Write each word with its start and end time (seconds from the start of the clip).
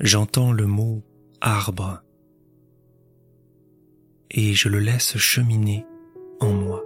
J'entends 0.00 0.52
le 0.52 0.66
mot 0.66 1.02
arbre 1.40 2.04
et 4.30 4.52
je 4.52 4.68
le 4.68 4.78
laisse 4.78 5.16
cheminer 5.16 5.84
en 6.38 6.52
moi. 6.52 6.84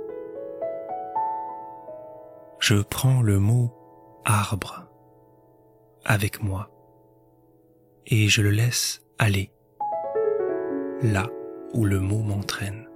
Je 2.58 2.80
prends 2.80 3.20
le 3.20 3.38
mot 3.38 3.70
arbre 4.24 4.88
avec 6.06 6.42
moi 6.42 6.70
et 8.06 8.28
je 8.28 8.40
le 8.40 8.48
laisse 8.48 9.02
aller 9.18 9.52
là 11.02 11.28
où 11.74 11.84
le 11.84 12.00
mot 12.00 12.22
m'entraîne. 12.22 12.88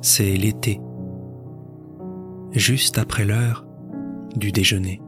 C'est 0.00 0.36
l'été, 0.38 0.80
juste 2.52 2.96
après 2.96 3.26
l'heure 3.26 3.66
du 4.36 4.52
déjeuner, 4.52 5.00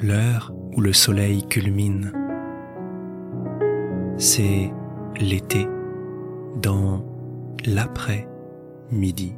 l'heure 0.00 0.52
où 0.76 0.80
le 0.80 0.92
soleil 0.92 1.46
culmine. 1.48 2.12
C'est 4.18 4.72
l'été 5.20 5.66
dans 6.60 7.04
l'après-midi, 7.66 9.34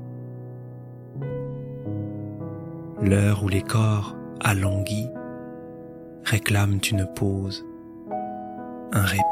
l'heure 3.01 3.45
où 3.45 3.49
les 3.49 3.63
corps 3.63 4.17
alanguis 4.41 5.09
réclament 6.25 6.81
une 6.91 7.07
pause, 7.15 7.65
un 8.93 9.03
répit. 9.03 9.23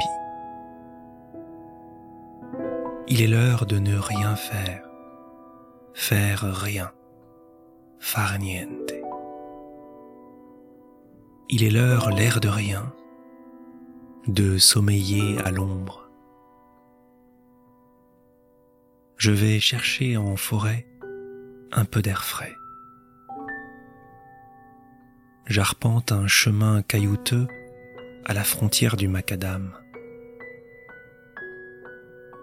Il 3.09 3.20
est 3.20 3.27
l'heure 3.27 3.67
de 3.67 3.78
ne 3.78 3.97
rien 3.97 4.37
faire, 4.37 4.89
faire 5.93 6.43
rien, 6.43 6.91
far 8.03 8.36
niente. 8.41 8.92
Il 11.48 11.62
est 11.62 11.70
l'heure, 11.70 12.11
l'air 12.11 12.41
de 12.41 12.48
rien, 12.48 12.92
de 14.27 14.59
sommeiller 14.59 15.39
à 15.39 15.53
l'ombre. 15.53 16.11
Je 19.17 19.31
vais 19.31 19.61
chercher 19.61 20.17
en 20.17 20.34
forêt 20.36 20.84
un 21.70 21.84
peu 21.84 22.03
d'air 22.03 22.25
frais. 22.25 22.56
J'arpente 25.47 26.11
un 26.11 26.27
chemin 26.27 26.83
caillouteux 26.83 27.47
à 28.25 28.34
la 28.34 28.42
frontière 28.42 28.97
du 28.97 29.06
macadam. 29.06 29.72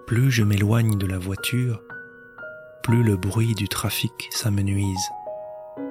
Plus 0.07 0.31
je 0.31 0.43
m'éloigne 0.43 0.97
de 0.97 1.05
la 1.05 1.19
voiture, 1.19 1.83
plus 2.81 3.03
le 3.03 3.17
bruit 3.17 3.53
du 3.55 3.67
trafic 3.67 4.29
s'amenuise 4.31 5.09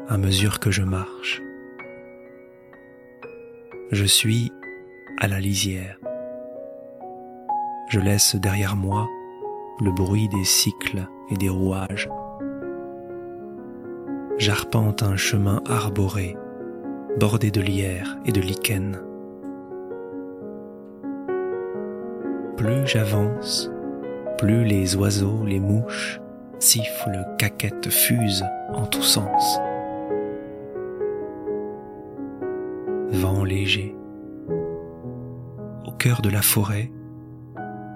à 0.09 0.17
mesure 0.17 0.59
que 0.59 0.71
je 0.71 0.83
marche. 0.83 1.43
Je 3.93 4.05
suis 4.07 4.51
à 5.21 5.29
la 5.29 5.39
lisière. 5.39 5.99
Je 7.91 8.01
laisse 8.01 8.35
derrière 8.37 8.75
moi 8.75 9.07
le 9.81 9.93
bruit 9.93 10.29
des 10.29 10.45
cycles 10.45 11.07
et 11.31 11.37
des 11.37 11.51
rouages. 11.51 12.09
J'arpente 14.39 15.03
un 15.03 15.17
chemin 15.17 15.63
arboré 15.69 16.37
bordé 17.19 17.51
de 17.51 17.61
lierre 17.61 18.17
et 18.25 18.33
de 18.33 18.41
lichen. 18.41 18.99
Plus 22.57 22.87
j'avance, 22.87 23.71
plus 24.39 24.65
les 24.65 24.97
oiseaux, 24.97 25.45
les 25.45 25.61
mouches, 25.61 26.21
sifflent, 26.59 27.27
caquettent, 27.39 27.91
fusent 27.91 28.45
en 28.73 28.87
tous 28.87 29.03
sens. 29.03 29.61
Vent 33.11 33.45
léger. 33.45 33.97
Au 35.87 35.93
cœur 35.93 36.23
de 36.23 36.29
la 36.29 36.43
forêt, 36.43 36.93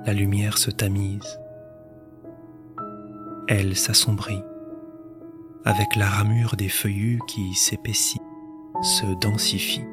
la 0.06 0.12
lumière 0.12 0.58
se 0.58 0.70
tamise. 0.70 1.38
Elle 3.48 3.76
s'assombrit 3.76 4.42
avec 5.64 5.94
la 5.96 6.06
ramure 6.06 6.56
des 6.56 6.68
feuillus 6.68 7.20
qui 7.28 7.54
s'épaissit 7.54 8.22
se 8.82 9.06
densifie. 9.20 9.84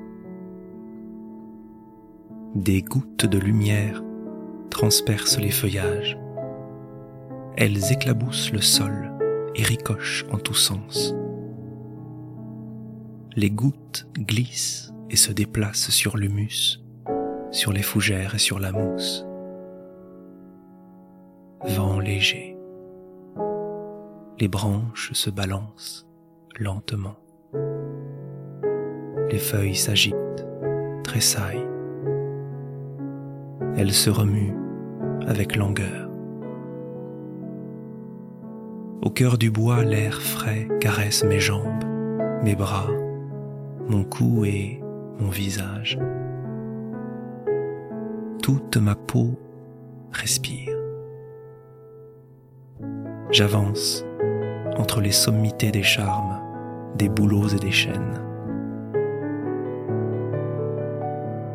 Des 2.56 2.82
gouttes 2.82 3.28
de 3.28 3.38
lumière 3.38 4.04
transpercent 4.72 5.40
les 5.40 5.52
feuillages. 5.52 6.18
Elles 7.56 7.92
éclaboussent 7.92 8.52
le 8.52 8.62
sol 8.62 9.12
et 9.56 9.64
ricochent 9.64 10.26
en 10.32 10.38
tous 10.38 10.56
sens. 10.56 11.14
Les 13.36 13.52
gouttes 13.52 14.08
glissent 14.18 14.92
et 15.10 15.16
se 15.16 15.32
déplacent 15.32 15.90
sur 15.90 16.18
l'humus, 16.18 16.84
sur 17.52 17.74
les 17.74 17.82
fougères 17.82 18.36
et 18.36 18.40
sur 18.40 18.60
la 18.60 18.72
mousse. 18.72 19.26
Vent 21.66 22.00
léger. 22.00 22.58
Les 24.40 24.48
branches 24.48 25.12
se 25.14 25.30
balancent 25.30 26.08
lentement. 26.58 27.18
Les 29.32 29.40
feuilles 29.40 29.76
s'agitent, 29.76 30.48
tressaillent. 31.04 31.68
Elles 33.76 33.94
se 33.94 34.10
remuent 34.10 34.56
avec 35.28 35.56
langueur. 35.56 36.10
Au 39.02 39.10
cœur 39.10 39.38
du 39.38 39.52
bois, 39.52 39.84
l'air 39.84 40.22
frais 40.22 40.68
caresse 40.80 41.24
mes 41.24 41.40
jambes, 41.40 41.84
mes 42.44 42.56
bras, 42.56 42.90
mon 43.88 44.04
cou 44.04 44.46
et 44.46 44.82
mon 45.20 45.30
visage. 45.30 46.00
Toute 48.42 48.78
ma 48.78 48.96
peau 48.96 49.40
respire. 50.12 50.76
J'avance 53.32 54.06
entre 54.78 55.02
les 55.02 55.12
sommités 55.12 55.72
des 55.72 55.84
charmes, 55.84 56.42
des 56.96 57.10
bouleaux 57.10 57.48
et 57.50 57.60
des 57.60 57.72
chênes. 57.72 58.20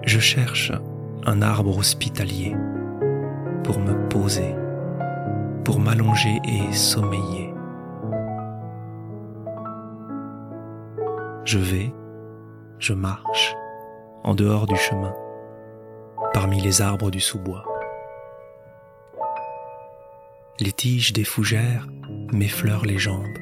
je 0.07 0.19
cherche 0.21 0.71
un 1.27 1.43
arbre 1.43 1.79
hospitalier 1.79 2.55
pour 3.65 3.81
me 3.81 4.09
poser, 4.09 4.55
pour 5.65 5.81
m'allonger 5.81 6.41
et 6.45 6.73
sommeiller. 6.73 7.53
Je 11.45 11.59
vais, 11.59 11.93
je 12.85 12.93
marche 12.93 13.57
en 14.23 14.35
dehors 14.35 14.67
du 14.67 14.77
chemin, 14.77 15.15
parmi 16.33 16.61
les 16.61 16.83
arbres 16.83 17.11
du 17.11 17.21
sous-bois. 17.21 17.65
Les 20.61 20.73
tiges 20.73 21.13
des 21.13 21.25
fougères 21.25 21.87
m'effleurent 22.33 22.87
les 22.87 22.99
jambes. 22.99 23.39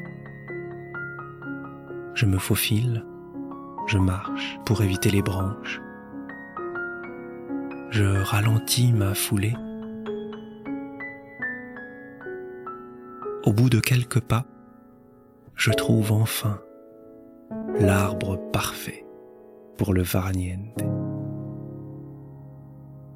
Je 2.15 2.27
me 2.27 2.39
faufile, 2.39 3.05
je 3.87 3.99
marche 3.99 4.59
pour 4.65 4.83
éviter 4.83 5.11
les 5.11 5.23
branches 5.23 5.81
je 7.93 8.23
ralentis 8.23 8.91
ma 8.91 9.13
foulée. 9.15 9.55
Au 13.45 13.53
bout 13.53 13.69
de 13.69 13.81
quelques 13.81 14.21
pas, 14.21 14.47
je 15.57 15.71
trouve 15.73 16.11
enfin 16.13 16.59
l'arbre 17.79 18.39
parfait 18.51 19.02
le 19.91 20.03
varniente. 20.03 20.85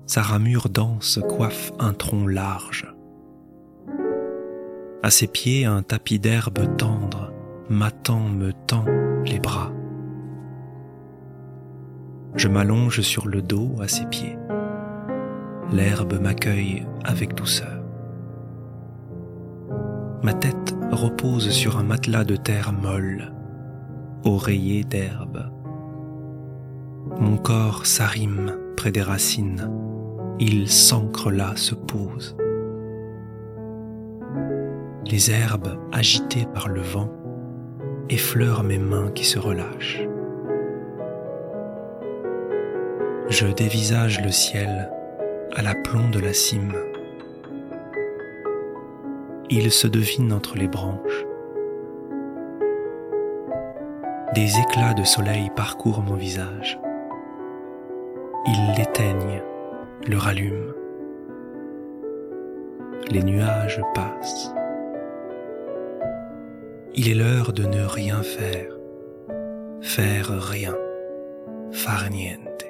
Sa 0.07 0.23
ramure 0.23 0.69
dense 0.69 1.21
coiffe 1.29 1.71
un 1.79 1.93
tronc 1.93 2.27
large. 2.27 2.93
À 5.03 5.11
ses 5.11 5.29
pieds, 5.29 5.65
un 5.65 5.83
tapis 5.83 6.19
d'herbe 6.19 6.77
tendre 6.77 7.33
m'attend, 7.69 8.29
me 8.29 8.53
tend 8.53 8.85
les 9.25 9.39
bras. 9.39 9.71
Je 12.35 12.49
m'allonge 12.49 13.03
sur 13.03 13.29
le 13.29 13.43
dos 13.43 13.77
à 13.81 13.87
ses 13.87 14.07
pieds 14.07 14.37
l'herbe 15.73 16.21
m'accueille 16.21 16.87
avec 17.05 17.35
douceur. 17.35 17.83
Ma 20.23 20.33
tête 20.33 20.75
repose 20.91 21.51
sur 21.51 21.79
un 21.79 21.83
matelas 21.83 22.25
de 22.25 22.37
terre 22.37 22.73
molle, 22.73 23.33
oreillé 24.25 24.85
d'herbe. 24.85 25.51
Mon 27.19 27.37
corps 27.37 27.87
s'arrime 27.87 28.59
près 28.77 28.93
des 28.93 29.03
racines, 29.03 29.71
il 30.39 30.69
s'ancre 30.69 31.31
là, 31.31 31.53
se 31.57 31.75
pose. 31.75 32.37
Les 35.07 35.31
herbes 35.31 35.79
agitées 35.93 36.47
par 36.53 36.69
le 36.69 36.81
vent 36.81 37.11
effleurent 38.11 38.63
mes 38.63 38.79
mains 38.79 39.11
qui 39.13 39.25
se 39.25 39.39
relâchent. 39.39 40.07
Je 43.29 43.47
dévisage 43.47 44.21
le 44.23 44.31
ciel 44.31 44.91
à 45.55 45.63
l'aplomb 45.63 46.11
de 46.11 46.21
la 46.21 46.33
cime. 46.33 46.77
Il 49.49 49.71
se 49.71 49.87
devine 49.87 50.33
entre 50.33 50.57
les 50.57 50.69
branches. 50.69 51.27
des 54.37 54.59
éclats 54.61 54.93
de 54.93 55.03
soleil 55.03 55.51
parcourent 55.57 56.03
mon 56.03 56.15
visage. 56.15 56.79
Ils 58.49 58.75
l'éteignent, 58.77 59.43
le 60.07 60.17
rallument. 60.17 60.73
Les 63.11 63.25
nuages 63.25 63.83
passent. 63.93 64.53
Il 66.95 67.09
est 67.09 67.15
l'heure 67.15 67.53
de 67.53 67.65
ne 67.65 67.85
rien 67.85 68.23
faire, 68.23 68.73
faire 69.81 70.29
rien, 70.29 70.77
far 71.73 72.09
niente. 72.09 72.67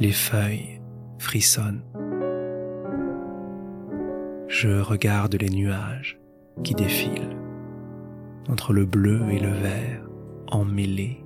Les 0.00 0.12
feuilles 0.12 0.80
frissonnent. 1.18 1.84
Je 4.48 4.80
regarde 4.80 5.36
les 5.40 5.50
nuages 5.50 6.18
qui 6.64 6.74
défilent 6.74 7.36
entre 8.48 8.72
le 8.72 8.86
bleu 8.86 9.22
et 9.30 9.38
le 9.38 9.52
vert 9.52 10.08
emmêlés 10.48 11.23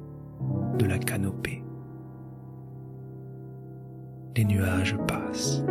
de 0.76 0.86
la 0.86 0.98
canopée. 0.98 1.62
Les 4.36 4.44
nuages 4.44 4.96
passent. 5.08 5.64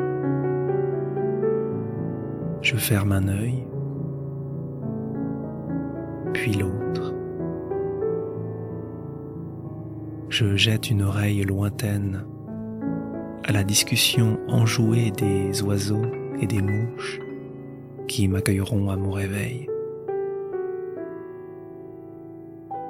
Je 2.61 2.75
ferme 2.75 3.13
un 3.13 3.27
œil, 3.27 3.65
puis 6.33 6.53
l'autre. 6.53 7.13
Je 10.29 10.55
jette 10.55 10.89
une 10.89 11.03
oreille 11.03 11.43
lointaine 11.43 12.25
à 13.45 13.53
la 13.53 13.63
discussion 13.63 14.37
enjouée 14.49 15.11
des 15.11 15.63
oiseaux 15.63 16.05
et 16.41 16.47
des 16.47 16.61
mouches 16.61 17.21
qui 18.07 18.27
m'accueilleront 18.27 18.89
à 18.89 18.97
mon 18.97 19.11
réveil. 19.11 19.69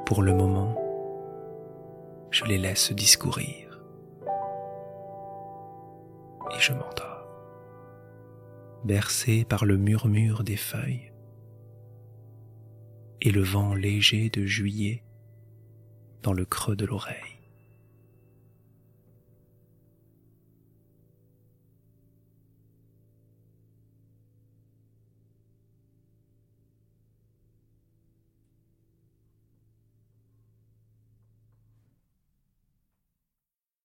Pour 0.06 0.24
le 0.24 0.34
moment, 0.34 0.76
je 2.32 2.46
les 2.46 2.58
laisse 2.58 2.92
discourir 2.92 3.80
et 6.56 6.60
je 6.60 6.74
m'endors, 6.74 7.28
bercé 8.84 9.46
par 9.46 9.66
le 9.66 9.78
murmure 9.78 10.44
des 10.44 10.56
feuilles 10.56 11.12
et 13.22 13.32
le 13.32 13.42
vent 13.42 13.74
léger 13.74 14.30
de 14.30 14.46
juillet 14.46 15.04
dans 16.24 16.34
le 16.34 16.46
creux 16.46 16.76
de 16.76 16.86
l'oreille. 16.86 17.37